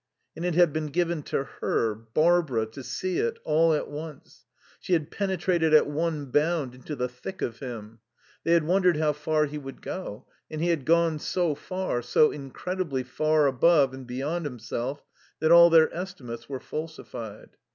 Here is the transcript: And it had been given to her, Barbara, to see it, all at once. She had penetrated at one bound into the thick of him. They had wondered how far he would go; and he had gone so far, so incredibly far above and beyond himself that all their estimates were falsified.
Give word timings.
And 0.35 0.43
it 0.43 0.55
had 0.55 0.73
been 0.73 0.87
given 0.87 1.21
to 1.25 1.43
her, 1.59 1.93
Barbara, 1.93 2.65
to 2.65 2.81
see 2.81 3.19
it, 3.19 3.37
all 3.43 3.71
at 3.71 3.87
once. 3.87 4.47
She 4.79 4.93
had 4.93 5.11
penetrated 5.11 5.75
at 5.75 5.85
one 5.85 6.31
bound 6.31 6.73
into 6.73 6.95
the 6.95 7.07
thick 7.07 7.43
of 7.43 7.59
him. 7.59 7.99
They 8.43 8.53
had 8.53 8.63
wondered 8.63 8.97
how 8.97 9.13
far 9.13 9.45
he 9.45 9.59
would 9.59 9.79
go; 9.83 10.25
and 10.49 10.59
he 10.59 10.69
had 10.69 10.85
gone 10.85 11.19
so 11.19 11.53
far, 11.53 12.01
so 12.01 12.31
incredibly 12.31 13.03
far 13.03 13.45
above 13.45 13.93
and 13.93 14.07
beyond 14.07 14.45
himself 14.45 15.03
that 15.39 15.51
all 15.51 15.69
their 15.69 15.93
estimates 15.95 16.49
were 16.49 16.59
falsified. 16.59 17.49